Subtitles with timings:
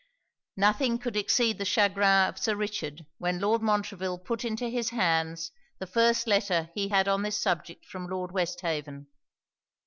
[0.57, 5.51] Nothing could exceed the chagrin of Sir Richard when Lord Montreville put into his hands
[5.77, 9.05] the first letter he had on this subject from Lord Westhaven.